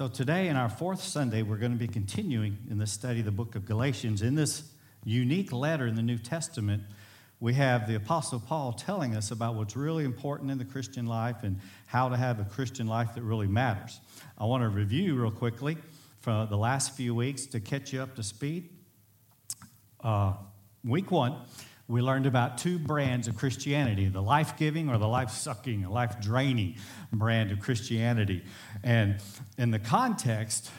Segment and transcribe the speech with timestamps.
[0.00, 3.26] So, today, in our fourth Sunday, we're going to be continuing in the study of
[3.26, 4.22] the book of Galatians.
[4.22, 4.62] In this
[5.04, 6.84] unique letter in the New Testament,
[7.38, 11.42] we have the Apostle Paul telling us about what's really important in the Christian life
[11.42, 14.00] and how to have a Christian life that really matters.
[14.38, 15.76] I want to review real quickly
[16.20, 18.70] for the last few weeks to catch you up to speed.
[20.02, 20.32] Uh,
[20.82, 21.36] week one,
[21.90, 26.20] we learned about two brands of Christianity the life giving or the life sucking, life
[26.20, 26.76] draining
[27.12, 28.44] brand of Christianity.
[28.84, 29.16] And
[29.58, 30.70] in the context,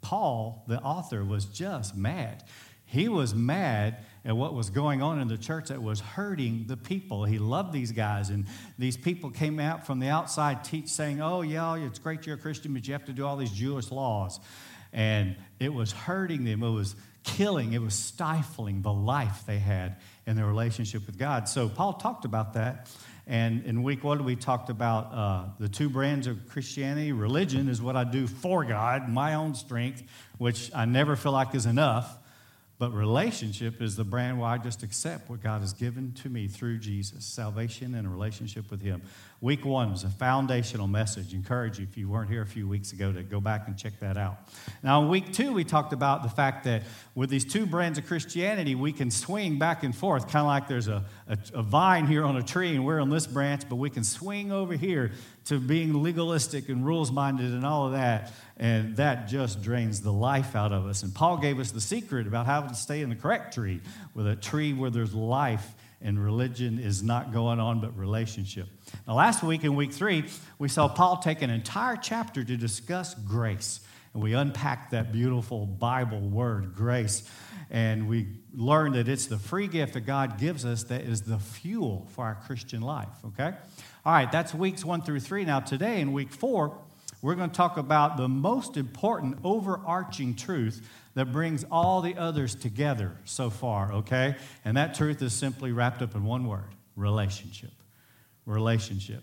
[0.00, 2.44] Paul, the author, was just mad.
[2.84, 6.76] He was mad at what was going on in the church that was hurting the
[6.76, 7.24] people.
[7.24, 8.46] He loved these guys, and
[8.78, 12.38] these people came out from the outside teach saying, Oh, yeah, it's great you're a
[12.38, 14.38] Christian, but you have to do all these Jewish laws.
[14.92, 16.62] And it was hurting them.
[16.62, 16.96] It was
[17.36, 19.96] killing, it was stifling the life they had
[20.26, 21.48] in their relationship with God.
[21.48, 22.88] So Paul talked about that.
[23.26, 27.12] And in week one, we talked about uh, the two brands of Christianity.
[27.12, 30.02] Religion is what I do for God, my own strength,
[30.38, 32.16] which I never feel like is enough.
[32.78, 36.46] But relationship is the brand where I just accept what God has given to me
[36.46, 39.02] through Jesus salvation and a relationship with Him.
[39.40, 41.32] Week one was a foundational message.
[41.32, 43.92] Encourage you, if you weren't here a few weeks ago, to go back and check
[44.00, 44.36] that out.
[44.82, 46.82] Now, in week two, we talked about the fact that
[47.14, 50.66] with these two brands of Christianity, we can swing back and forth, kind of like
[50.66, 53.76] there's a, a, a vine here on a tree, and we're on this branch, but
[53.76, 55.12] we can swing over here
[55.44, 58.32] to being legalistic and rules minded and all of that.
[58.56, 61.04] And that just drains the life out of us.
[61.04, 63.82] And Paul gave us the secret about how to stay in the correct tree,
[64.14, 68.68] with a tree where there's life and religion is not going on, but relationship.
[69.06, 70.24] Now, last week in week three,
[70.58, 73.80] we saw Paul take an entire chapter to discuss grace.
[74.14, 77.28] And we unpacked that beautiful Bible word, grace.
[77.70, 81.38] And we learned that it's the free gift that God gives us that is the
[81.38, 83.54] fuel for our Christian life, okay?
[84.06, 85.44] All right, that's weeks one through three.
[85.44, 86.78] Now, today in week four,
[87.20, 92.54] we're going to talk about the most important overarching truth that brings all the others
[92.54, 94.36] together so far, okay?
[94.64, 97.72] And that truth is simply wrapped up in one word relationship.
[98.48, 99.22] Relationship.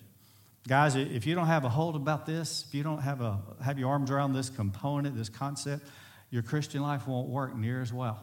[0.68, 3.80] Guys, if you don't have a hold about this, if you don't have, a, have
[3.80, 5.88] your arms around this component, this concept,
[6.30, 8.20] your Christian life won't work near as well.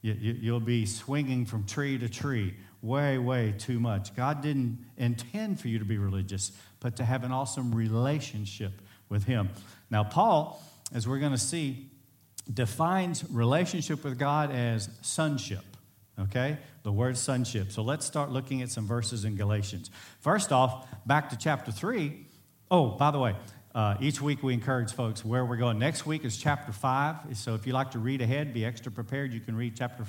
[0.00, 4.14] You, you, you'll be swinging from tree to tree way, way too much.
[4.14, 9.24] God didn't intend for you to be religious, but to have an awesome relationship with
[9.24, 9.50] Him.
[9.90, 10.62] Now, Paul,
[10.94, 11.90] as we're going to see,
[12.52, 15.64] defines relationship with God as sonship.
[16.18, 16.58] Okay?
[16.82, 17.70] The word sonship.
[17.70, 19.90] So let's start looking at some verses in Galatians.
[20.20, 22.26] First off, back to chapter 3.
[22.70, 23.36] Oh, by the way,
[23.74, 25.78] uh, each week we encourage folks where we're going.
[25.78, 27.36] Next week is chapter 5.
[27.36, 30.04] So if you like to read ahead, be extra prepared, you can read chapter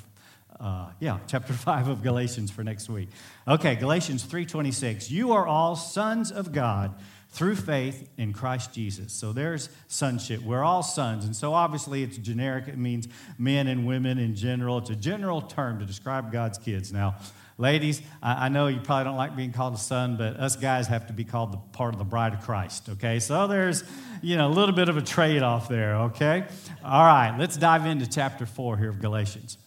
[0.59, 3.09] uh, yeah, chapter 5 of Galatians for next week.
[3.47, 5.09] Okay, Galatians 3:26.
[5.09, 6.95] You are all sons of God
[7.31, 9.13] through faith in Christ Jesus.
[9.13, 10.41] So there's sonship.
[10.41, 11.25] We're all sons.
[11.25, 12.67] And so obviously it's generic.
[12.67, 13.07] It means
[13.37, 14.79] men and women in general.
[14.79, 16.91] It's a general term to describe God's kids.
[16.91, 17.17] Now,
[17.59, 21.07] ladies, I, know you probably don't like being called a son, but us guys have
[21.07, 23.19] to be called the part of the bride of Christ, okay?
[23.19, 23.83] So there's,
[24.23, 26.45] you know, a little bit of a trade off there, okay?
[26.83, 29.57] All right, let's dive into chapter 4 here of Galatians.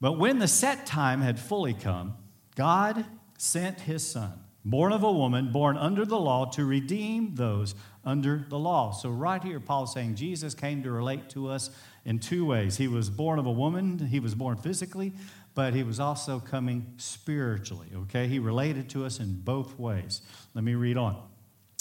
[0.00, 2.14] But when the set time had fully come,
[2.56, 3.04] God
[3.36, 7.74] sent his son, born of a woman, born under the law, to redeem those
[8.04, 8.92] under the law.
[8.92, 11.70] So, right here, Paul is saying Jesus came to relate to us
[12.04, 12.76] in two ways.
[12.76, 15.12] He was born of a woman, he was born physically,
[15.54, 18.26] but he was also coming spiritually, okay?
[18.26, 20.22] He related to us in both ways.
[20.54, 21.22] Let me read on.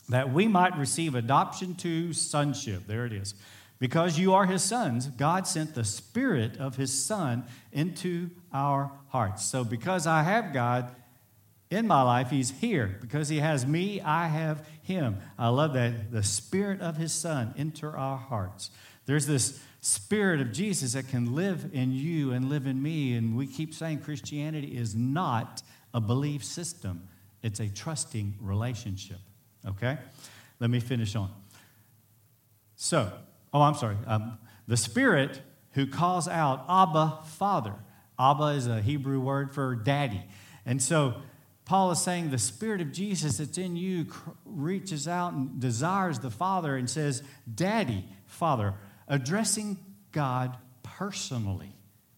[0.10, 2.86] That we might receive adoption to sonship.
[2.88, 3.34] There it is.
[3.80, 9.44] Because you are his sons, God sent the Spirit of his Son into our hearts.
[9.44, 10.94] So, because I have God
[11.72, 12.98] in my life, he's here.
[13.02, 15.18] Because he has me, I have him.
[15.40, 16.12] I love that.
[16.12, 18.70] The Spirit of his Son enter our hearts.
[19.08, 23.16] There's this Spirit of Jesus that can live in you and live in me.
[23.16, 27.08] And we keep saying Christianity is not a belief system,
[27.42, 29.18] it's a trusting relationship.
[29.68, 29.98] Okay?
[30.60, 31.32] Let me finish on.
[32.76, 33.12] So,
[33.54, 33.98] Oh, I'm sorry.
[34.08, 35.42] Um, the Spirit
[35.72, 37.74] who calls out Abba, Father.
[38.18, 40.24] Abba is a Hebrew word for daddy.
[40.66, 41.16] And so
[41.72, 44.08] Paul is saying the Spirit of Jesus that's in you
[44.44, 47.24] reaches out and desires the Father and says,
[47.56, 48.74] Daddy, Father,
[49.08, 49.78] addressing
[50.12, 51.74] God personally,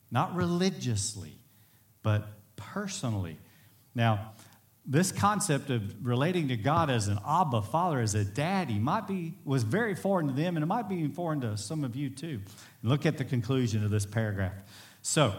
[0.10, 1.36] not religiously,
[2.02, 3.38] but personally.
[3.94, 4.32] Now,
[4.88, 9.36] this concept of relating to God as an Abba Father, as a daddy, might be
[9.46, 12.42] was very foreign to them, and it might be foreign to some of you too.
[12.82, 14.54] Look at the conclusion of this paragraph.
[15.04, 15.32] So,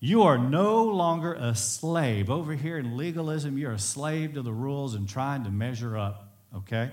[0.00, 2.30] you are no longer a slave.
[2.30, 6.32] Over here in legalism, you're a slave to the rules and trying to measure up,
[6.54, 6.92] okay?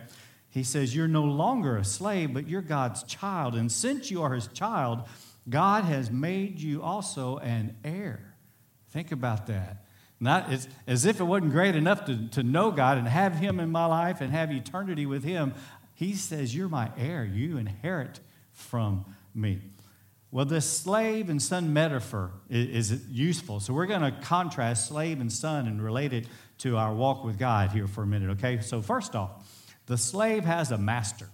[0.55, 3.55] he says, You're no longer a slave, but you're God's child.
[3.55, 5.01] And since you are his child,
[5.49, 8.35] God has made you also an heir.
[8.89, 9.85] Think about that.
[10.17, 13.59] Not as, as if it wasn't great enough to, to know God and have Him
[13.59, 15.53] in my life and have eternity with Him.
[15.93, 17.25] He says, You're my heir.
[17.25, 18.21] You inherit
[18.53, 19.03] from
[19.33, 19.59] me.
[20.35, 23.61] Well, this slave and son metaphor is, is useful.
[23.61, 26.27] So we're going to contrast slave and son and relate it
[26.57, 28.59] to our walk with God here for a minute, okay?
[28.59, 29.49] So, first off,
[29.85, 31.29] the slave has a master.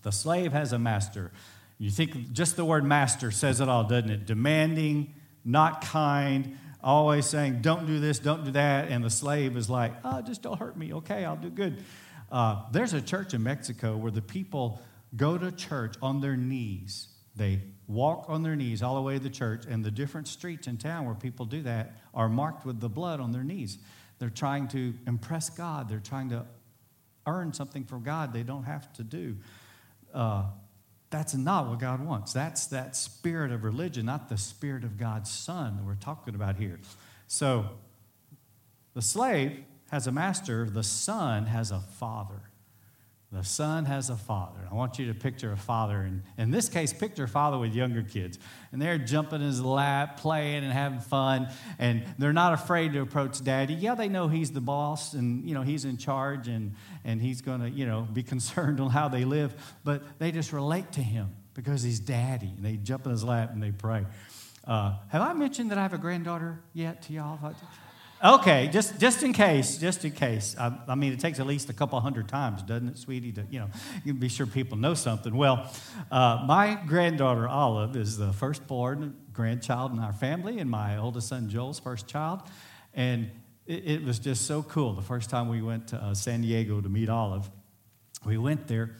[0.00, 1.30] The slave has a master.
[1.76, 4.24] You think just the word master says it all, doesn't it?
[4.24, 5.12] Demanding,
[5.44, 8.88] not kind, always saying, don't do this, don't do that.
[8.88, 10.94] And the slave is like, oh, just don't hurt me.
[10.94, 11.84] Okay, I'll do good.
[12.32, 14.80] Uh, there's a church in Mexico where the people
[15.14, 17.08] go to church on their knees.
[17.36, 20.66] They walk on their knees all the way to the church, and the different streets
[20.66, 23.78] in town where people do that are marked with the blood on their knees.
[24.18, 26.44] They're trying to impress God, they're trying to
[27.26, 29.36] earn something from God they don't have to do.
[30.14, 30.44] Uh,
[31.10, 32.32] that's not what God wants.
[32.32, 36.56] That's that spirit of religion, not the spirit of God's Son that we're talking about
[36.56, 36.80] here.
[37.28, 37.66] So,
[38.94, 42.40] the slave has a master, the son has a father.
[43.32, 44.60] The son has a father.
[44.70, 47.74] I want you to picture a father, and in this case, picture a father with
[47.74, 48.38] younger kids.
[48.70, 51.48] And they're jumping in his lap, playing and having fun,
[51.80, 53.74] and they're not afraid to approach daddy.
[53.74, 57.40] Yeah, they know he's the boss and you know he's in charge and, and he's
[57.40, 61.34] gonna, you know, be concerned on how they live, but they just relate to him
[61.54, 62.52] because he's daddy.
[62.56, 64.06] And they jump in his lap and they pray.
[64.64, 67.38] Uh, have I mentioned that I have a granddaughter yet to y'all?
[68.24, 70.56] Okay, just, just in case, just in case.
[70.58, 73.44] I, I, mean, it takes at least a couple hundred times, doesn't it, sweetie, to,
[73.50, 75.36] you know, be sure people know something.
[75.36, 75.70] Well,
[76.10, 81.50] uh, my granddaughter Olive is the firstborn grandchild in our family, and my oldest son
[81.50, 82.40] Joel's first child.
[82.94, 83.30] And
[83.66, 84.94] it, it was just so cool.
[84.94, 87.50] The first time we went to uh, San Diego to meet Olive,
[88.24, 88.96] we went there,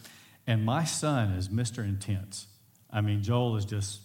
[0.46, 1.82] and my son is Mr.
[1.82, 2.48] Intense.
[2.90, 4.00] I mean, Joel is just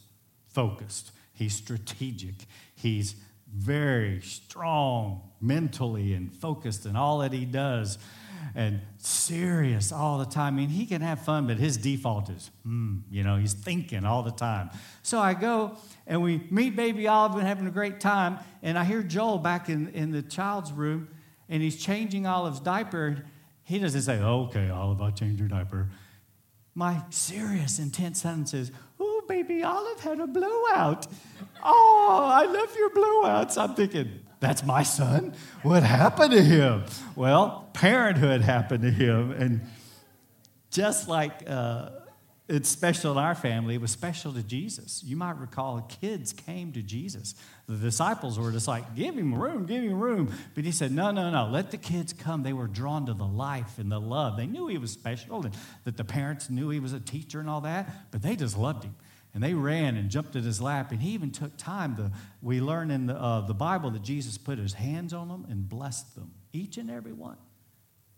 [0.48, 2.36] focused, he's strategic,
[2.76, 3.16] he's
[3.56, 7.98] very strong mentally and focused in all that he does
[8.56, 10.56] and serious all the time.
[10.56, 14.06] I mean, he can have fun, but his default is, mm, you know, he's thinking
[14.06, 14.70] all the time.
[15.04, 18.40] So I go and we meet baby Olive and having a great time.
[18.62, 21.08] And I hear Joel back in, in the child's room
[21.50, 23.26] and he's changing Olive's diaper.
[23.64, 25.90] He doesn't say, okay, Olive, I'll change your diaper.
[26.74, 28.72] My serious, intense son says,
[29.32, 31.08] baby Olive had a blowout.
[31.64, 33.58] Oh, I love your blowouts.
[33.58, 35.34] I'm thinking, that's my son.
[35.64, 36.84] What happened to him?
[37.16, 39.32] Well, parenthood happened to him.
[39.32, 39.62] And
[40.70, 41.92] just like uh,
[42.50, 45.02] it's special in our family, it was special to Jesus.
[45.02, 47.34] You might recall kids came to Jesus.
[47.68, 50.34] The disciples were just like, give him room, give him room.
[50.56, 52.44] But he said, no, no, no, let the kids come.
[52.44, 54.36] They were drawn to the life and the love.
[54.36, 55.56] They knew he was special and
[55.86, 58.84] that the parents knew he was a teacher and all that, but they just loved
[58.84, 58.96] him.
[59.34, 60.92] And they ran and jumped at his lap.
[60.92, 62.12] And he even took time to,
[62.42, 65.68] we learn in the, uh, the Bible that Jesus put his hands on them and
[65.68, 67.38] blessed them, each and every one.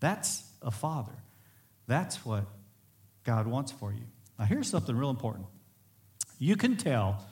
[0.00, 1.14] That's a father.
[1.86, 2.44] That's what
[3.22, 4.04] God wants for you.
[4.38, 5.46] Now, here's something real important.
[6.38, 7.24] You can tell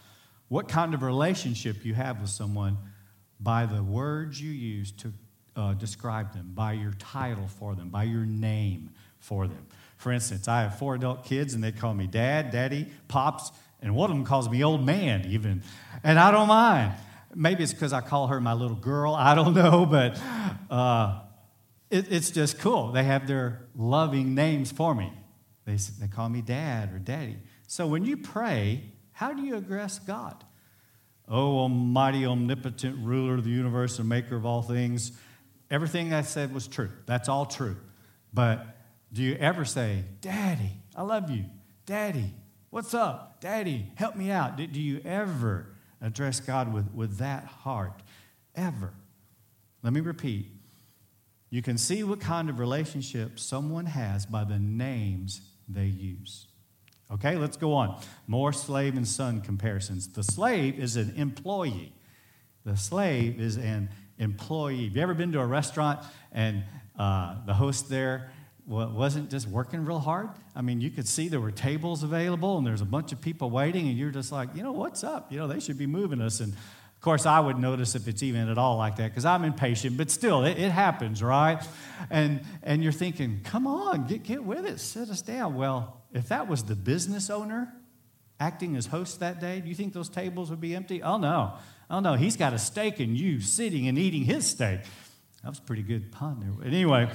[0.49, 2.79] what kind of relationship you have with someone
[3.41, 5.13] by the words you use to
[5.57, 9.67] uh, describe them, by your title for them, by your name for them.
[9.97, 13.51] For instance, I have four adult kids and they call me dad, daddy, pops,
[13.83, 15.63] and one of them calls me old man, even.
[16.05, 16.95] And I don't mind.
[17.35, 19.15] Maybe it's because I call her my little girl.
[19.15, 20.19] I don't know, but
[20.71, 21.21] uh,
[21.91, 22.93] it, it's just cool.
[22.93, 25.13] They have their loving names for me.
[25.65, 27.37] They, they call me dad or daddy.
[27.67, 30.45] So when you pray, how do you address God?
[31.29, 35.13] Oh, almighty, omnipotent ruler of the universe and maker of all things.
[35.71, 36.91] Everything I said was true.
[37.07, 37.77] That's all true.
[38.35, 38.67] But
[39.13, 41.45] do you ever say, Daddy, I love you?
[41.87, 42.35] Daddy,
[42.73, 43.39] What's up?
[43.43, 44.57] Daddy, help me out.
[44.57, 45.67] Do, you ever
[46.01, 48.03] address God with, with that heart?
[48.55, 48.95] Ever.
[49.83, 50.47] Let me repeat.
[51.51, 56.47] You can see what kind of relationship someone has by the names they use.
[57.13, 58.01] Okay, let's go on.
[58.27, 60.09] More slave and son comparisons.
[60.09, 61.93] The slave is an employee.
[62.65, 64.87] The slave is an employee.
[64.87, 66.01] Have you ever been to a restaurant
[66.33, 66.65] and
[66.99, 68.31] uh, the host there
[68.73, 70.31] wasn't just working real hard.
[70.57, 73.51] I mean, you could see there were tables available and there's a bunch of people
[73.51, 75.31] waiting, and you're just like, you know, what's up?
[75.31, 76.41] You know, they should be moving us.
[76.41, 79.45] And of course, I would notice if it's even at all like that because I'm
[79.45, 81.63] impatient, but still, it, it, happens, right?
[82.11, 85.55] And, and you're thinking, come on, get, get with it, sit us down.
[85.55, 87.73] Well, if that was the business owner
[88.39, 91.03] acting as host that day, do you think those tables would be empty?
[91.03, 91.55] Oh, no.
[91.91, 92.15] Oh, no.
[92.15, 94.81] He's got a steak and you sitting and eating his steak.
[95.43, 96.67] That was a pretty good pun there.
[96.67, 97.11] Anyway,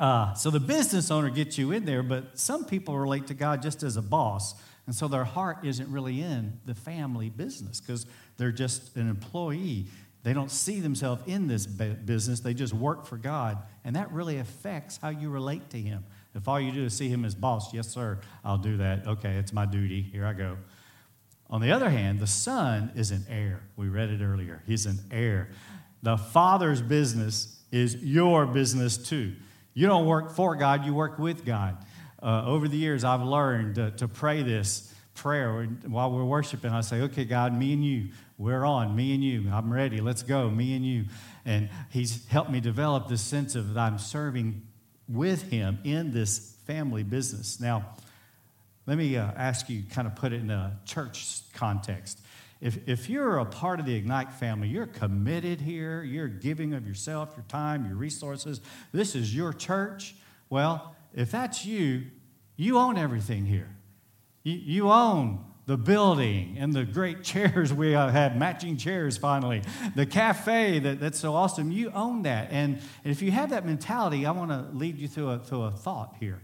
[0.00, 3.60] Uh, so the business owner gets you in there, but some people relate to God
[3.60, 4.54] just as a boss.
[4.86, 8.06] And so their heart isn't really in the family business because
[8.38, 9.84] they're just an employee.
[10.22, 13.58] They don't see themselves in this business, they just work for God.
[13.84, 16.04] And that really affects how you relate to Him.
[16.34, 19.06] If all you do is see Him as boss, yes, sir, I'll do that.
[19.06, 20.00] Okay, it's my duty.
[20.00, 20.56] Here I go.
[21.50, 23.60] On the other hand, the son is an heir.
[23.76, 24.62] We read it earlier.
[24.66, 25.50] He's an heir.
[26.02, 29.34] The father's business is your business too.
[29.74, 31.76] You don't work for God, you work with God.
[32.22, 36.70] Uh, over the years, I've learned to, to pray this prayer while we're worshiping.
[36.70, 39.50] I say, okay, God, me and you, we're on, me and you.
[39.52, 40.00] I'm ready.
[40.00, 41.04] Let's go, me and you.
[41.44, 44.62] And He's helped me develop this sense of that I'm serving
[45.08, 47.60] with Him in this family business.
[47.60, 47.94] Now,
[48.86, 52.20] let me uh, ask you, kind of put it in a church context.
[52.60, 56.86] If, if you're a part of the Ignite family, you're committed here, you're giving of
[56.86, 58.60] yourself, your time, your resources.
[58.92, 60.14] This is your church.
[60.50, 62.06] Well, if that's you,
[62.56, 63.74] you own everything here.
[64.42, 69.62] You, you own the building and the great chairs we have matching chairs finally
[69.94, 72.74] the cafe that, that's so awesome you own that and,
[73.04, 75.70] and if you have that mentality i want to lead you through a, through a
[75.70, 76.40] thought here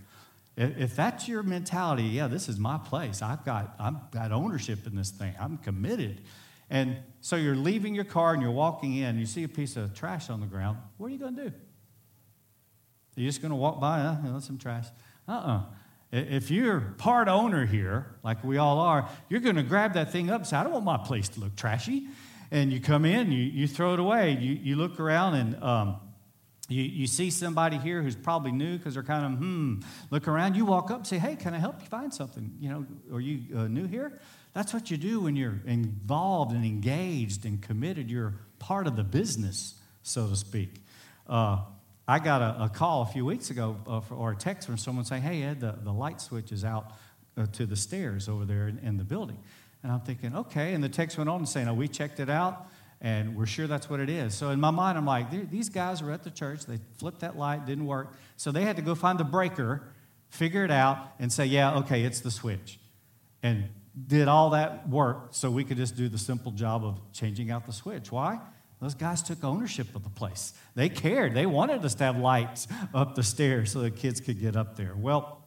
[0.57, 3.21] if that's your mentality, yeah, this is my place.
[3.21, 5.35] I've got, I've got ownership in this thing.
[5.39, 6.23] I'm committed.
[6.71, 9.77] And so you're leaving your car and you're walking in, and you see a piece
[9.77, 10.79] of trash on the ground.
[10.97, 11.49] What are you going to do?
[11.49, 14.17] Are you just going to walk by?
[14.27, 14.87] Oh, some trash.
[15.29, 15.59] Uh uh-uh.
[15.59, 15.65] uh
[16.11, 20.31] If you're part owner here, like we all are, you're going to grab that thing
[20.31, 22.09] up and say, I don't want my place to look trashy.
[22.51, 24.39] And you come in, you, you throw it away.
[24.41, 25.97] You, you look around, and um,
[26.69, 29.81] you, you see somebody here who's probably new because they're kind of, hmm,
[30.11, 30.57] look around.
[30.57, 32.57] You walk up and say, hey, can I help you find something?
[32.59, 34.19] You know, are you uh, new here?
[34.53, 38.11] That's what you do when you're involved and engaged and committed.
[38.11, 40.83] You're part of the business, so to speak.
[41.29, 41.59] Uh,
[42.09, 44.79] I got a, a, call a few weeks ago uh, for, or a text from
[44.79, 46.93] someone saying, hey, Ed, the, the light switch is out
[47.37, 49.39] uh, to the stairs over there in, in, the building.
[49.83, 50.73] And I'm thinking, okay.
[50.73, 52.69] And the text went on saying, oh, we checked it out
[53.01, 54.35] and we're sure that's what it is.
[54.35, 56.67] So in my mind, I'm like, these guys were at the church.
[56.67, 58.15] They flipped that light, didn't work.
[58.37, 59.83] So they had to go find the breaker,
[60.31, 62.79] figure it out, and say, yeah, okay, it's the switch.
[63.43, 63.69] And
[64.07, 67.67] did all that work so we could just do the simple job of changing out
[67.67, 68.13] the switch.
[68.13, 68.41] Why?
[68.81, 70.53] Those guys took ownership of the place.
[70.75, 71.35] They cared.
[71.35, 74.77] They wanted us to have lights up the stairs so the kids could get up
[74.77, 74.95] there.
[74.95, 75.43] Well,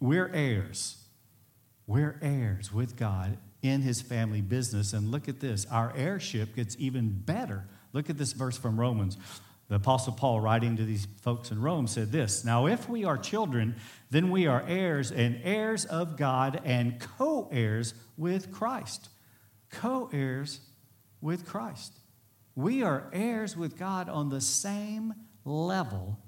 [0.00, 0.96] we're heirs.
[1.86, 4.92] We're heirs with God in his family business.
[4.92, 7.64] And look at this our heirship gets even better.
[7.92, 9.16] Look at this verse from Romans.
[9.68, 13.16] The Apostle Paul, writing to these folks in Rome, said this Now, if we are
[13.16, 13.76] children,
[14.10, 19.08] then we are heirs and heirs of God and co heirs with Christ.
[19.70, 20.60] Co heirs
[21.22, 21.98] with Christ.
[22.54, 25.14] We are heirs with God on the same
[25.46, 26.18] level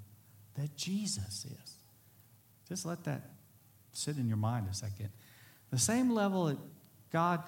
[0.55, 1.75] that Jesus is.
[2.66, 3.31] Just let that
[3.93, 5.11] sit in your mind a second.
[5.71, 6.59] The same level that
[7.13, 7.43] God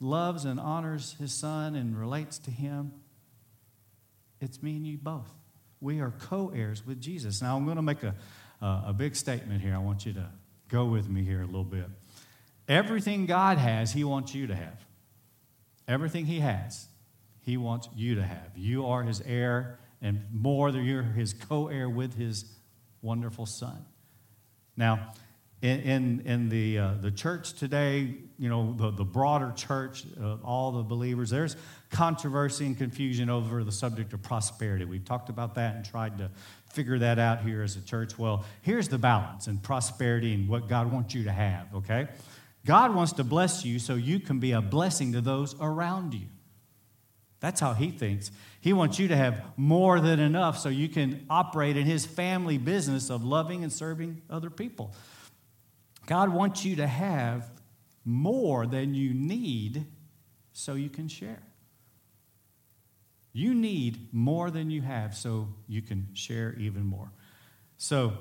[0.00, 2.92] loves and honors his son and relates to him,
[4.40, 5.30] it's me and you both.
[5.80, 7.42] We are co heirs with Jesus.
[7.42, 8.14] Now, I'm going to make a,
[8.62, 9.74] uh, a big statement here.
[9.74, 10.28] I want you to
[10.68, 11.86] go with me here a little bit.
[12.68, 14.84] Everything God has, he wants you to have.
[15.88, 16.86] Everything he has,
[17.40, 18.52] he wants you to have.
[18.54, 22.44] You are his heir, and more than you're his co heir with his
[23.02, 23.84] wonderful son.
[24.76, 25.12] Now,
[25.62, 30.36] in, in, in the, uh, the church today, you know, the, the broader church, uh,
[30.42, 31.56] all the believers, there's
[31.90, 34.84] controversy and confusion over the subject of prosperity.
[34.84, 36.30] We've talked about that and tried to
[36.70, 38.18] figure that out here as a church.
[38.18, 42.08] Well, here's the balance in prosperity and what God wants you to have, okay?
[42.64, 46.26] God wants to bless you so you can be a blessing to those around you.
[47.40, 48.30] That's how he thinks.
[48.60, 52.58] He wants you to have more than enough so you can operate in his family
[52.58, 54.94] business of loving and serving other people.
[56.06, 57.50] God wants you to have
[58.04, 59.86] more than you need
[60.52, 61.42] so you can share.
[63.32, 67.12] You need more than you have so you can share even more.
[67.76, 68.14] So,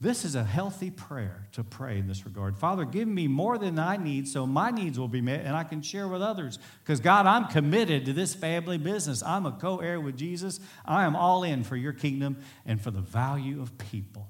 [0.00, 2.56] this is a healthy prayer to pray in this regard.
[2.56, 5.64] Father, give me more than I need so my needs will be met and I
[5.64, 6.60] can share with others.
[6.84, 9.24] Because, God, I'm committed to this family business.
[9.24, 10.60] I'm a co heir with Jesus.
[10.84, 14.28] I am all in for your kingdom and for the value of people.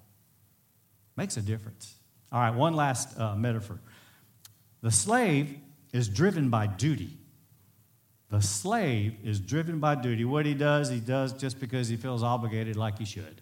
[1.16, 1.97] Makes a difference.
[2.30, 3.80] All right, one last uh, metaphor.
[4.82, 5.58] The slave
[5.92, 7.16] is driven by duty.
[8.30, 10.24] The slave is driven by duty.
[10.24, 13.40] What he does, he does just because he feels obligated like he should.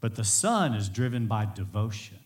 [0.00, 2.18] But the son is driven by devotion.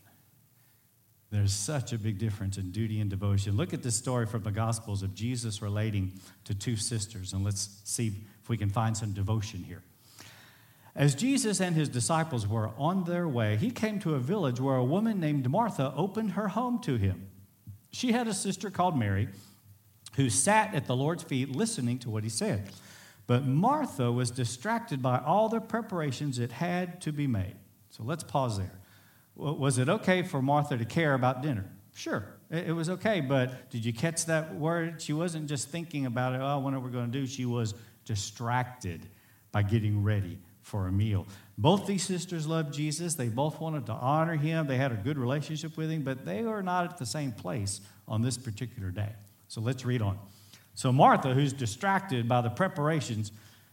[1.31, 3.57] There's such a big difference in duty and devotion.
[3.57, 7.69] Look at this story from the Gospels of Jesus relating to two sisters, and let's
[7.85, 9.83] see if we can find some devotion here.
[10.99, 14.75] As Jesus and his disciples were on their way, he came to a village where
[14.75, 17.29] a woman named Martha opened her home to him.
[17.93, 19.29] She had a sister called Mary
[20.17, 22.71] who sat at the Lord's feet listening to what he said.
[23.29, 27.55] But Martha was distracted by all the preparations that had to be made.
[27.91, 28.81] So let's pause there.
[29.37, 31.65] Was it okay for Martha to care about dinner?
[31.95, 35.01] Sure, it was okay, but did you catch that word?
[35.01, 37.25] She wasn't just thinking about it, oh, what are we going to do?
[37.25, 37.75] She was
[38.05, 39.07] distracted
[39.53, 40.39] by getting ready
[40.69, 41.27] for a meal.
[41.57, 43.15] Both these sisters loved Jesus.
[43.15, 44.67] They both wanted to honor him.
[44.67, 47.81] They had a good relationship with him, but they are not at the same place
[48.07, 49.13] on this particular day.
[49.49, 50.19] So let's read on.
[50.75, 53.33] So Martha, who's distracted by the preparations,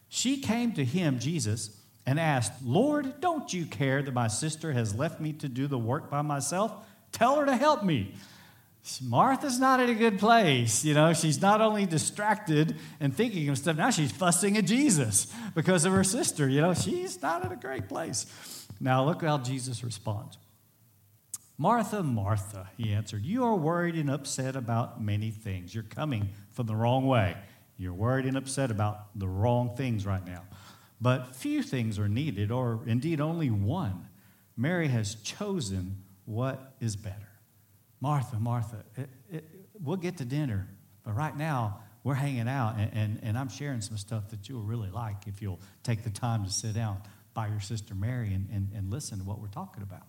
[0.10, 4.96] she came to him, Jesus, and asked, Lord, don't you care that my sister has
[4.96, 6.72] left me to do the work by myself?
[7.12, 8.16] Tell her to help me.
[9.01, 10.86] Martha's not in a good place.
[10.86, 15.34] You know, she's not only distracted and thinking of stuff, now she's fussing at Jesus
[15.56, 16.48] because of her sister.
[16.48, 18.27] You know, she's not in a great place.
[18.80, 20.38] Now, look how Jesus responds.
[21.58, 25.74] Martha, Martha, he answered, you are worried and upset about many things.
[25.74, 27.36] You're coming from the wrong way.
[27.77, 30.44] You're worried and upset about the wrong things right now.
[31.01, 34.08] But few things are needed, or indeed only one.
[34.58, 37.35] Mary has chosen what is better.
[38.02, 39.46] Martha, Martha, it, it,
[39.82, 40.68] we'll get to dinner,
[41.04, 44.62] but right now we're hanging out, and, and, and I'm sharing some stuff that you'll
[44.62, 47.02] really like if you'll take the time to sit down
[47.34, 50.04] by your sister Mary and, and, and listen to what we're talking about.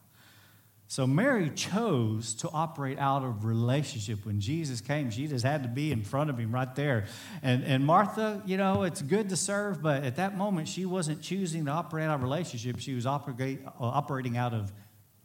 [0.88, 4.24] So Mary chose to operate out of relationship.
[4.24, 7.06] When Jesus came, she just had to be in front of him right there.
[7.42, 11.22] And, and Martha, you know, it's good to serve, but at that moment, she wasn't
[11.22, 12.78] choosing to operate out of relationship.
[12.78, 14.72] She was operate, operating out of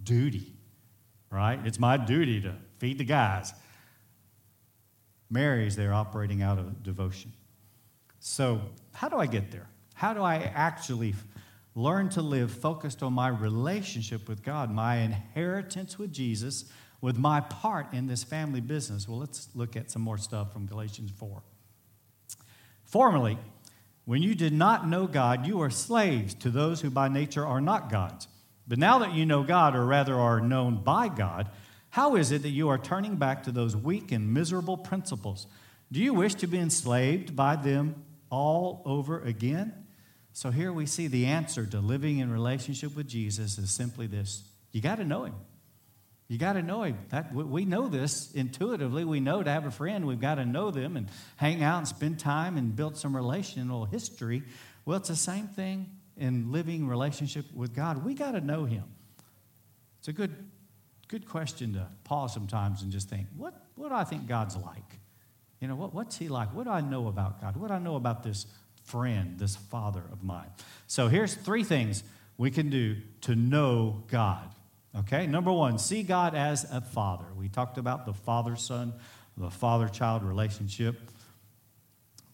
[0.01, 0.53] duty
[1.31, 1.59] right?
[1.65, 3.53] It's my duty to feed the guys.
[5.29, 7.31] Mary's there operating out of devotion.
[8.19, 8.61] So,
[8.93, 9.67] how do I get there?
[9.93, 11.15] How do I actually
[11.73, 16.65] learn to live focused on my relationship with God, my inheritance with Jesus,
[16.99, 19.07] with my part in this family business?
[19.07, 21.41] Well, let's look at some more stuff from Galatians 4.
[22.83, 23.37] Formerly,
[24.05, 27.61] when you did not know God, you were slaves to those who by nature are
[27.61, 28.27] not God's.
[28.67, 31.49] But now that you know God, or rather are known by God,
[31.89, 35.47] how is it that you are turning back to those weak and miserable principles?
[35.91, 39.73] Do you wish to be enslaved by them all over again?
[40.33, 44.43] So here we see the answer to living in relationship with Jesus is simply this
[44.71, 45.35] you got to know him.
[46.29, 46.97] You got to know him.
[47.09, 49.03] That, we know this intuitively.
[49.03, 51.87] We know to have a friend, we've got to know them and hang out and
[51.89, 54.43] spend time and build some relational history.
[54.85, 55.89] Well, it's the same thing
[56.21, 58.83] in living relationship with God, we got to know Him.
[59.97, 60.33] It's a good,
[61.07, 64.99] good question to pause sometimes and just think, what, what do I think God's like?
[65.59, 66.53] You know, what, what's He like?
[66.53, 67.57] What do I know about God?
[67.57, 68.45] What do I know about this
[68.83, 70.49] friend, this Father of mine?
[70.85, 72.03] So here's three things
[72.37, 74.47] we can do to know God.
[74.95, 77.25] Okay, number one, see God as a father.
[77.35, 78.93] We talked about the father son,
[79.37, 80.99] the father child relationship.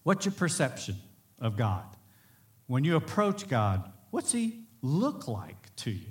[0.02, 0.96] What's your perception
[1.38, 1.84] of God?
[2.68, 6.06] When you approach God, what's He look like to you?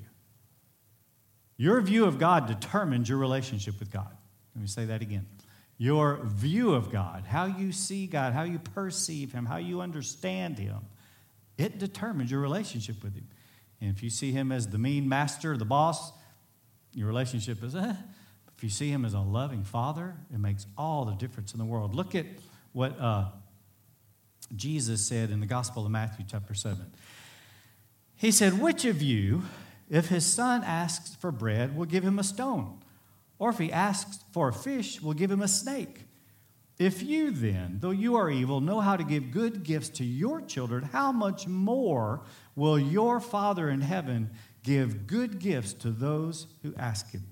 [1.55, 4.15] Your view of God determines your relationship with God.
[4.53, 5.27] Let me say that again.
[5.77, 10.57] Your view of God, how you see God, how you perceive Him, how you understand
[10.57, 10.79] Him,
[11.57, 13.27] it determines your relationship with Him.
[13.79, 16.11] And if you see Him as the mean master, the boss,
[16.93, 17.93] your relationship is, eh.
[18.55, 21.65] If you see Him as a loving Father, it makes all the difference in the
[21.65, 21.93] world.
[21.93, 22.25] Look at
[22.73, 23.25] what uh,
[24.55, 26.91] Jesus said in the Gospel of Matthew, chapter 7.
[28.15, 29.43] He said, Which of you,
[29.89, 32.79] if his son asks for bread, will give him a stone?
[33.39, 36.01] Or if he asks for a fish, will give him a snake?
[36.79, 40.41] If you then, though you are evil, know how to give good gifts to your
[40.41, 42.21] children, how much more
[42.55, 44.29] will your Father in heaven
[44.63, 47.23] give good gifts to those who ask him?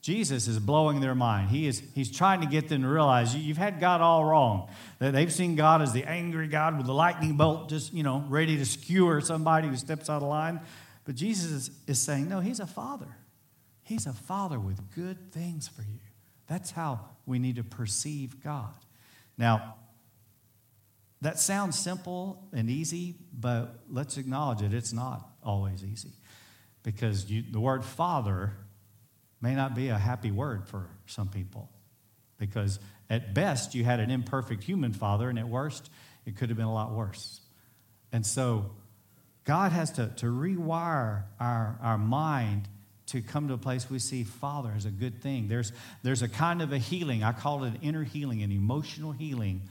[0.00, 1.50] Jesus is blowing their mind.
[1.50, 4.70] He is, he's trying to get them to realize you've had God all wrong.
[4.98, 8.24] That they've seen God as the angry God with the lightning bolt just, you know,
[8.28, 10.60] ready to skewer somebody who steps out of line.
[11.04, 13.14] But Jesus is, is saying, no, he's a father.
[13.82, 15.98] He's a father with good things for you.
[16.46, 18.72] That's how we need to perceive God.
[19.36, 19.74] Now,
[21.20, 24.72] that sounds simple and easy, but let's acknowledge it.
[24.72, 26.12] It's not always easy.
[26.82, 28.54] Because you, the word father
[29.40, 31.70] may not be a happy word for some people
[32.38, 35.90] because at best you had an imperfect human father, and at worst,
[36.26, 37.40] it could have been a lot worse.
[38.12, 38.70] And so,
[39.44, 42.68] God has to, to rewire our, our mind
[43.06, 45.48] to come to a place we see Father as a good thing.
[45.48, 45.72] There's,
[46.02, 49.62] there's a kind of a healing, I call it an inner healing, an emotional healing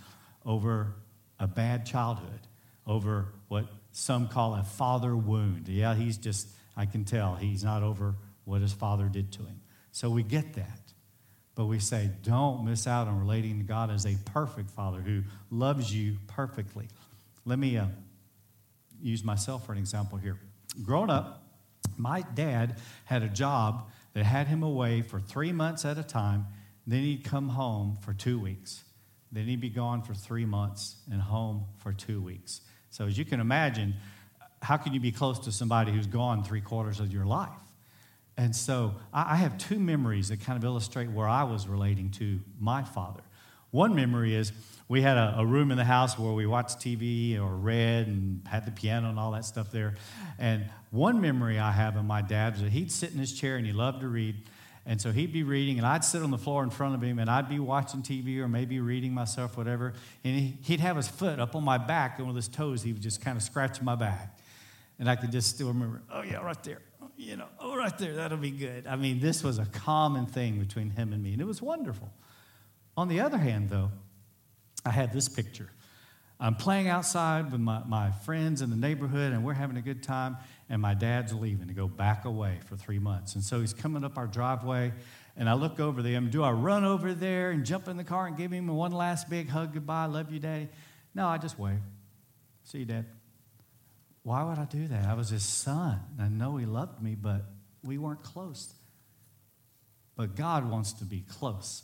[0.45, 0.95] over
[1.39, 2.41] a bad childhood,
[2.85, 5.69] over what some call a father wound.
[5.69, 8.15] Yeah, he's just, I can tell, he's not over
[8.49, 9.61] what his father did to him.
[9.91, 10.79] So we get that.
[11.55, 15.23] But we say, don't miss out on relating to God as a perfect father who
[15.51, 16.87] loves you perfectly.
[17.45, 17.87] Let me uh,
[19.01, 20.39] use myself for an example here.
[20.83, 21.43] Growing up,
[21.97, 26.47] my dad had a job that had him away for three months at a time.
[26.87, 28.83] Then he'd come home for two weeks.
[29.31, 32.61] Then he'd be gone for three months and home for two weeks.
[32.89, 33.95] So, as you can imagine,
[34.61, 37.49] how can you be close to somebody who's gone three quarters of your life?
[38.39, 42.39] And so, I have two memories that kind of illustrate where I was relating to
[42.57, 43.19] my father.
[43.71, 44.53] One memory is
[44.87, 48.41] we had a, a, room in the house where we watched TV or read and
[48.47, 49.95] had the piano and all that stuff there.
[50.37, 53.57] And one memory I have of my dad was that he'd sit in his chair
[53.57, 54.37] and he loved to read.
[54.85, 57.19] And so he'd be reading, and I'd sit on the floor in front of him,
[57.19, 59.95] and I'd be watching TV or maybe reading myself, whatever.
[60.23, 62.93] And he, would have his foot up on my back, and with his toes, he
[62.93, 64.39] would just kind of scratch my back.
[64.97, 66.79] And I could just still remember, oh, yeah, right there.
[67.19, 68.87] You know, oh, right there, that'll be good.
[68.87, 72.09] I mean, this was a common thing between him and me, and it was wonderful.
[72.95, 73.91] On the other hand, though,
[74.85, 75.69] I had this picture.
[76.39, 80.01] I'm playing outside with my, my friends in the neighborhood, and we're having a good
[80.01, 80.37] time,
[80.69, 83.35] and my dad's leaving to go back away for three months.
[83.35, 84.93] And so he's coming up our driveway,
[85.35, 86.29] and I look over them.
[86.29, 89.29] Do I run over there and jump in the car and give him one last
[89.29, 90.05] big hug goodbye?
[90.05, 90.69] Love you, Daddy.
[91.13, 91.81] No, I just wave.
[92.63, 93.07] See you, Dad.
[94.23, 95.05] Why would I do that?
[95.05, 95.99] I was his son.
[96.19, 97.45] I know he loved me, but
[97.83, 98.73] we weren't close.
[100.15, 101.83] But God wants to be close.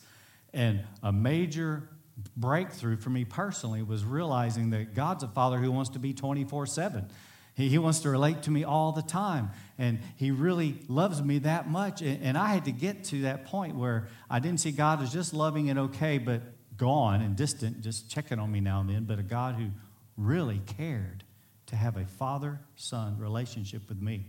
[0.54, 1.90] And a major
[2.36, 6.66] breakthrough for me personally was realizing that God's a father who wants to be 24
[6.66, 7.10] 7.
[7.56, 9.52] He, wants to relate to me all the time.
[9.78, 12.02] And he really loves me that much.
[12.02, 15.34] And I had to get to that point where I didn't see God as just
[15.34, 16.42] loving and okay, but
[16.76, 19.70] gone and distant, just checking on me now and then, but a God who
[20.18, 21.24] really cared
[21.68, 24.26] to have a father son relationship with me.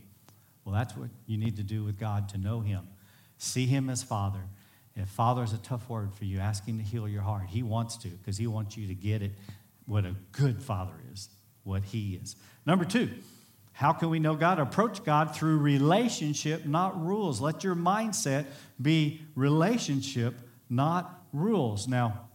[0.64, 2.88] Well, that's what you need to do with God to know him.
[3.38, 4.42] See him as father
[4.96, 7.44] if father is a tough word for you, ask him to heal your heart.
[7.49, 9.33] He wants to because he wants you to get it
[9.85, 11.29] what a good father is,
[11.64, 12.35] what he is.
[12.64, 13.11] Number two,
[13.72, 14.59] how can we know God?
[14.59, 17.42] Approach God through relationship, not rules.
[17.42, 18.46] Let your mindset
[18.81, 20.35] be relationship,
[20.70, 21.87] not rules.
[21.87, 22.29] Now,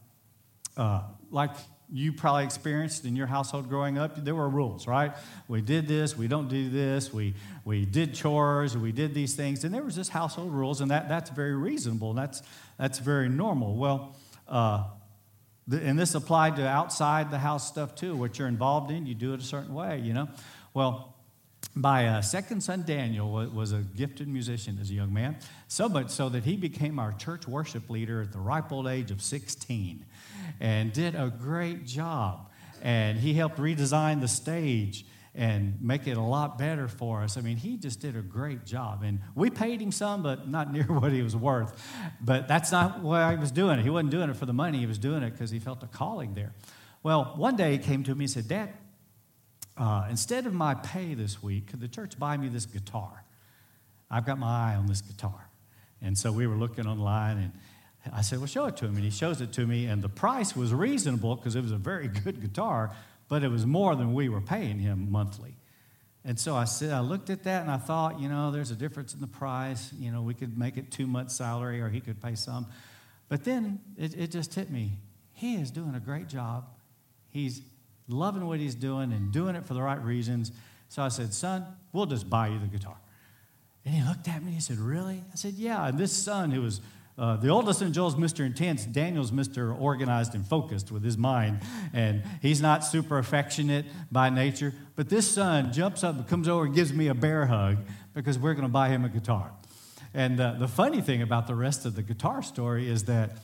[0.77, 1.51] uh, like
[1.91, 5.11] you probably experienced in your household growing up, there were rules, right?
[5.47, 7.33] We did this, we don't do this, we,
[7.65, 11.09] we did chores, we did these things, and there was just household rules, and that,
[11.09, 12.41] that's very reasonable, and that's,
[12.77, 13.75] that's very normal.
[13.75, 14.15] Well,
[14.47, 14.85] uh,
[15.69, 18.15] and this applied to outside the house stuff too.
[18.15, 20.29] What you're involved in, you do it a certain way, you know?
[20.73, 21.15] Well,
[21.73, 26.09] my uh, second son Daniel was a gifted musician as a young man, so much
[26.09, 30.05] so that he became our church worship leader at the ripe old age of 16
[30.59, 32.49] and did a great job.
[32.81, 37.37] And he helped redesign the stage and make it a lot better for us.
[37.37, 39.03] I mean, he just did a great job.
[39.03, 41.81] And we paid him some, but not near what he was worth.
[42.19, 43.83] But that's not why he was doing it.
[43.83, 45.87] He wasn't doing it for the money, he was doing it because he felt a
[45.87, 46.53] calling there.
[47.03, 48.73] Well, one day he came to me and said, Dad,
[49.77, 53.23] uh, instead of my pay this week, could the church buy me this guitar?
[54.09, 55.49] I've got my eye on this guitar.
[56.01, 57.51] And so we were looking online, and
[58.13, 58.95] I said, Well, show it to him.
[58.95, 61.77] And he shows it to me, and the price was reasonable because it was a
[61.77, 62.91] very good guitar,
[63.29, 65.55] but it was more than we were paying him monthly.
[66.23, 68.75] And so I said, I looked at that and I thought, you know, there's a
[68.75, 69.91] difference in the price.
[69.97, 72.67] You know, we could make it two months' salary or he could pay some.
[73.27, 74.99] But then it, it just hit me.
[75.33, 76.65] He is doing a great job.
[77.29, 77.61] He's
[78.11, 80.51] loving what he's doing and doing it for the right reasons.
[80.89, 82.97] So I said, Son, we'll just buy you the guitar.
[83.85, 85.23] And he looked at me and he said, Really?
[85.31, 85.87] I said, Yeah.
[85.87, 86.81] And this son, who was
[87.17, 88.45] uh, the oldest in Joel's Mr.
[88.45, 89.79] Intense, Daniel's Mr.
[89.79, 91.59] Organized and focused with his mind.
[91.93, 94.73] And he's not super affectionate by nature.
[94.95, 97.77] But this son jumps up and comes over and gives me a bear hug
[98.13, 99.51] because we're going to buy him a guitar.
[100.13, 103.37] And uh, the funny thing about the rest of the guitar story is that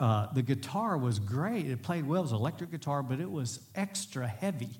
[0.00, 1.66] uh, the guitar was great.
[1.66, 2.20] It played well.
[2.20, 4.70] It was electric guitar, but it was extra heavy.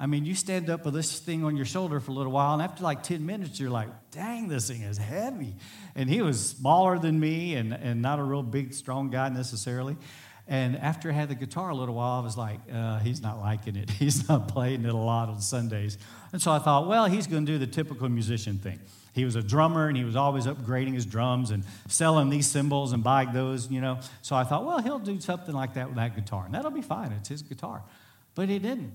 [0.00, 2.54] I mean, you stand up with this thing on your shoulder for a little while,
[2.54, 5.54] and after like 10 minutes, you're like, dang, this thing is heavy.
[5.94, 9.96] And he was smaller than me and, and not a real big, strong guy necessarily.
[10.46, 13.40] And after I had the guitar a little while, I was like, uh, he's not
[13.40, 13.90] liking it.
[14.04, 15.96] He's not playing it a lot on Sundays.
[16.32, 18.78] And so I thought, well, he's going to do the typical musician thing.
[19.14, 22.92] He was a drummer and he was always upgrading his drums and selling these cymbals
[22.92, 24.00] and buying those, you know.
[24.22, 26.44] So I thought, well, he'll do something like that with that guitar.
[26.44, 27.12] And that'll be fine.
[27.12, 27.82] It's his guitar.
[28.34, 28.92] But he didn't.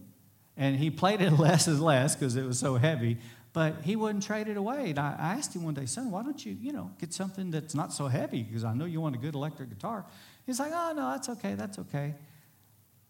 [0.57, 3.17] And he played it less and less because it was so heavy.
[3.53, 4.91] But he wouldn't trade it away.
[4.91, 7.73] And I asked him one day, son, why don't you, you know, get something that's
[7.73, 8.43] not so heavy?
[8.43, 10.05] Because I know you want a good electric guitar.
[10.49, 11.53] He's like, oh, no, that's okay.
[11.53, 12.15] That's okay.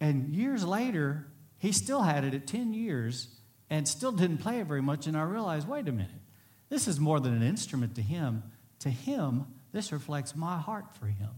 [0.01, 1.25] And years later,
[1.57, 3.29] he still had it at 10 years
[3.69, 5.07] and still didn't play it very much.
[5.07, 6.11] And I realized, wait a minute,
[6.67, 8.43] this is more than an instrument to him.
[8.79, 11.29] To him, this reflects my heart for him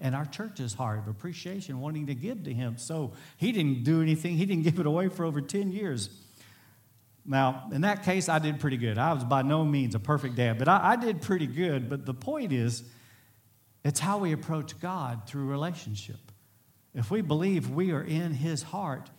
[0.00, 2.78] and our church's heart of appreciation, wanting to give to him.
[2.78, 6.08] So he didn't do anything, he didn't give it away for over 10 years.
[7.26, 8.96] Now, in that case, I did pretty good.
[8.96, 11.90] I was by no means a perfect dad, but I, I did pretty good.
[11.90, 12.84] But the point is,
[13.84, 16.32] it's how we approach God through relationship.
[16.94, 19.10] If we believe we are in His heart,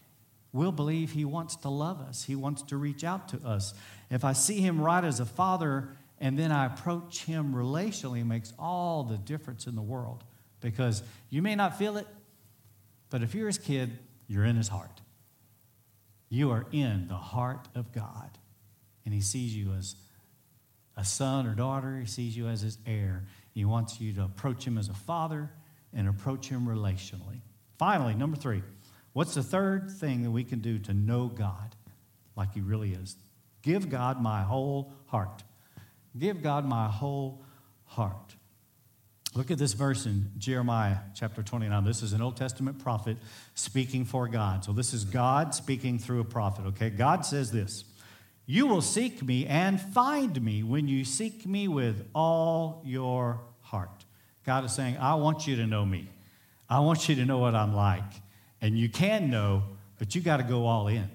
[0.51, 3.73] we'll believe He wants to love us, He wants to reach out to us.
[4.09, 8.25] If I see Him right as a father and then I approach Him relationally, it
[8.25, 10.23] makes all the difference in the world
[10.61, 12.07] because you may not feel it,
[13.09, 13.97] but if you're His kid,
[14.27, 15.01] you're in His heart.
[16.29, 18.37] You are in the heart of God,
[19.03, 19.95] and He sees you as
[20.95, 23.25] a son or daughter, He sees you as His heir.
[23.53, 25.51] He wants you to approach Him as a father
[25.93, 27.41] and approach Him relationally.
[27.77, 28.63] Finally, number three,
[29.13, 31.75] what's the third thing that we can do to know God
[32.35, 33.15] like He really is?
[33.61, 35.43] Give God my whole heart.
[36.17, 37.43] Give God my whole
[37.85, 38.35] heart.
[39.35, 41.83] Look at this verse in Jeremiah chapter 29.
[41.83, 43.17] This is an Old Testament prophet
[43.55, 44.63] speaking for God.
[44.63, 46.91] So this is God speaking through a prophet, okay?
[46.91, 47.83] God says this
[48.45, 54.05] You will seek me and find me when you seek me with all your heart.
[54.45, 56.09] God is saying, I want you to know me.
[56.69, 58.03] I want you to know what I'm like.
[58.61, 59.63] And you can know,
[59.97, 61.09] but you got to go all in.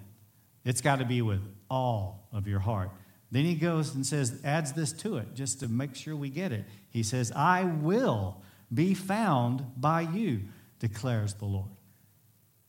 [0.64, 2.90] It's got to be with all of your heart.
[3.30, 6.52] Then he goes and says, adds this to it just to make sure we get
[6.52, 6.64] it.
[6.90, 10.42] He says, I will be found by you,
[10.78, 11.68] declares the Lord.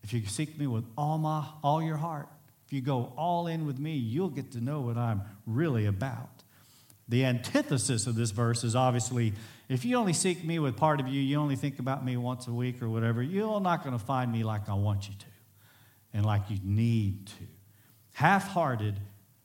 [0.04, 2.28] If you seek me with all, my, all your heart,
[2.70, 6.30] if you go all in with me, you'll get to know what I'm really about.
[7.08, 9.34] The antithesis of this verse is obviously
[9.70, 12.46] if you only seek me with part of you, you only think about me once
[12.46, 15.26] a week or whatever, you're not going to find me like I want you to
[16.14, 17.44] and like you need to.
[18.12, 19.00] Half hearted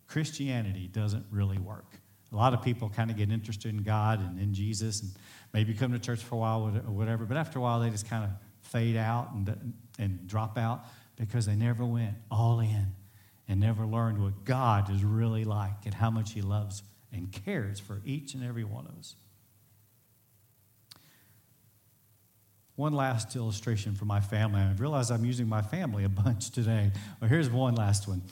[0.06, 1.86] Christianity doesn't really work.
[2.30, 5.10] A lot of people kind of get interested in God and in Jesus and
[5.54, 8.06] maybe come to church for a while or whatever, but after a while they just
[8.06, 10.84] kind of fade out and, and drop out
[11.16, 12.92] because they never went all in
[13.48, 17.78] and never learned what God is really like and how much He loves and cares
[17.78, 19.16] for each and every one of us.
[22.76, 24.60] One last illustration for my family.
[24.60, 26.90] I realize I'm using my family a bunch today.
[27.20, 28.22] Well, here's one last one.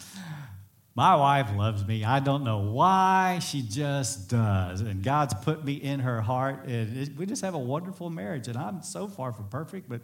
[0.94, 2.04] My wife loves me.
[2.04, 4.82] I don't know why, she just does.
[4.82, 6.66] And God's put me in her heart.
[6.66, 8.46] And it, we just have a wonderful marriage.
[8.46, 10.02] And I'm so far from perfect, but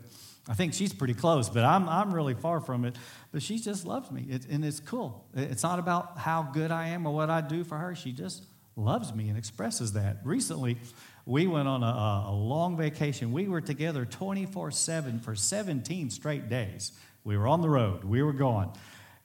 [0.49, 1.51] I think she's pretty close.
[1.51, 2.97] But I'm, I'm really far from it.
[3.33, 4.27] But she just loves me.
[4.31, 5.27] It, and it's cool.
[5.35, 7.95] It's not about how good I am or what I do for her.
[7.95, 10.19] She just loves me and expresses that.
[10.25, 10.79] Recently,
[11.27, 13.33] we went on a, a long vacation.
[13.33, 16.93] We were together 24 7 for 17 straight days.
[17.25, 18.73] We were on the road, we were gone.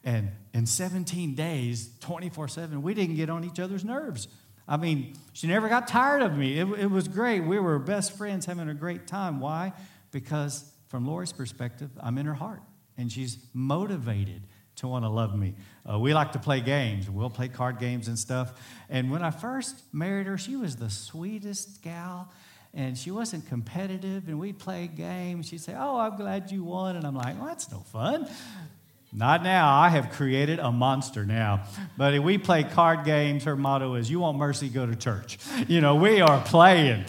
[0.04, 4.28] And in 17 days, 24 7, we didn't get on each other's nerves.
[4.68, 6.60] I mean, she never got tired of me.
[6.60, 7.42] It, it, was great.
[7.42, 9.40] We were best friends having a great time.
[9.40, 9.74] Why?
[10.12, 12.62] Because from Lori's perspective, I'm in her heart
[12.98, 14.44] and she's motivated
[14.76, 15.56] to want to love me.
[15.90, 17.10] Uh, we like to play games.
[17.10, 18.54] We'll play card games and stuff.
[18.90, 22.32] And when I first married her, she was the sweetest gal
[22.74, 26.96] and she wasn't competitive and we'd play games she'd say oh i'm glad you won
[26.96, 28.28] and i'm like well that's no fun
[29.16, 29.72] not now.
[29.72, 31.66] I have created a monster now.
[31.98, 35.38] But we play card games, her motto is, You want mercy, go to church.
[35.68, 37.06] You know, we are playing.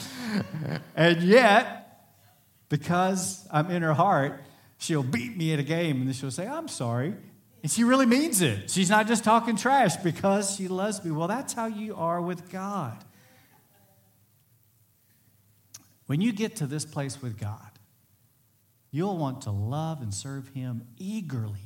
[0.95, 2.09] And yet,
[2.69, 4.43] because I'm in her heart,
[4.79, 7.15] she'll beat me at a game and then she'll say, I'm sorry.
[7.63, 8.71] And she really means it.
[8.71, 11.11] She's not just talking trash because she loves me.
[11.11, 13.03] Well, that's how you are with God.
[16.07, 17.71] When you get to this place with God,
[18.91, 21.64] you'll want to love and serve Him eagerly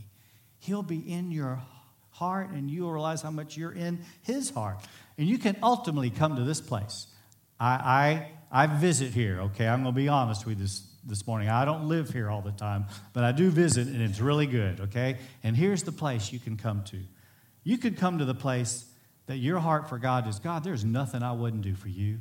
[0.58, 1.62] He'll be in your
[2.10, 4.78] heart and you'll realize how much you're in His heart.
[5.16, 7.06] And you can ultimately come to this place.
[7.60, 9.66] I, I, I visit here, okay?
[9.66, 11.48] I'm going to be honest with you this, this morning.
[11.48, 14.80] I don't live here all the time, but I do visit and it's really good,
[14.80, 15.16] okay?
[15.42, 16.98] And here's the place you can come to.
[17.64, 18.84] You could come to the place
[19.26, 22.18] that your heart for God is God, there's nothing I wouldn't do for you.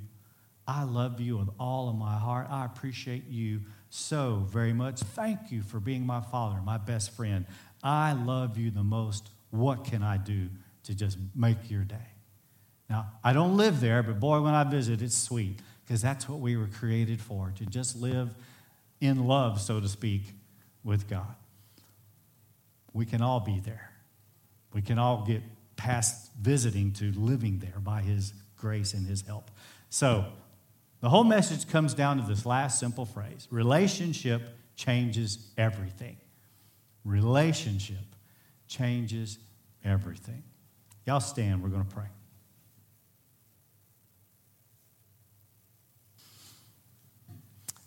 [0.68, 2.48] I love you with all of my heart.
[2.50, 5.00] I appreciate you so very much.
[5.00, 7.46] Thank you for being my father, my best friend.
[7.84, 9.30] I love you the most.
[9.50, 10.50] What can I do
[10.84, 11.96] to just make your day?
[12.90, 16.40] Now, I don't live there, but boy, when I visit, it's sweet because that's what
[16.40, 18.34] we were created for to just live
[19.02, 20.24] in love, so to speak,
[20.84, 21.36] with God.
[22.94, 23.92] We can all be there.
[24.74, 25.42] We can all get
[25.76, 29.52] past visiting to living there by His grace and His help.
[29.90, 30.26] So,
[31.00, 34.42] the whole message comes down to this last simple phrase relationship
[34.76, 36.18] changes everything
[37.08, 38.16] relationship
[38.68, 39.40] changes
[39.84, 40.44] everything.
[41.06, 42.06] Y'all stand, we're going to pray.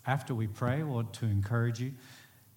[0.07, 1.93] After we pray, we want to encourage you.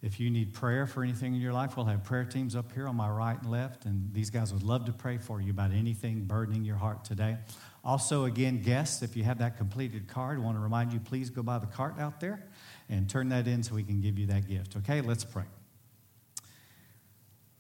[0.02, 2.88] If you need prayer for anything in your life, we'll have prayer teams up here
[2.88, 5.70] on my right and left, and these guys would love to pray for you about
[5.72, 7.36] anything burdening your heart today.
[7.84, 11.28] Also, again, guests, if you have that completed card, I want to remind you please
[11.28, 12.46] go by the cart out there
[12.88, 14.76] and turn that in so we can give you that gift.
[14.76, 15.44] Okay, let's pray.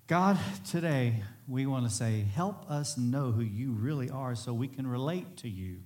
[0.06, 0.38] God,
[0.68, 4.86] today we want to say, help us know who you really are so we can
[4.86, 5.78] relate to you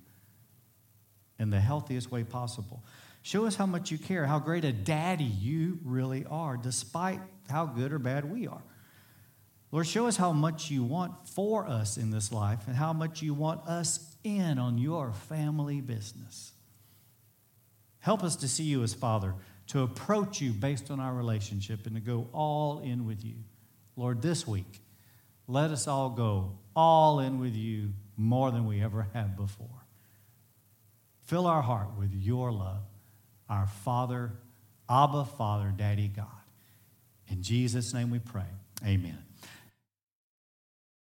[1.38, 2.84] in the healthiest way possible.
[3.22, 7.66] Show us how much you care, how great a daddy you really are, despite how
[7.66, 8.62] good or bad we are.
[9.70, 13.22] Lord, show us how much you want for us in this life and how much
[13.22, 16.52] you want us in on your family business.
[18.00, 19.34] Help us to see you as Father,
[19.68, 23.36] to approach you based on our relationship, and to go all in with you.
[23.98, 24.80] Lord, this week,
[25.48, 29.66] let us all go all in with you more than we ever have before.
[31.24, 32.82] Fill our heart with your love
[33.50, 34.30] our Father,
[34.90, 36.26] Abba, Father, Daddy, God.
[37.28, 38.44] In Jesus' name we pray.
[38.86, 39.27] Amen.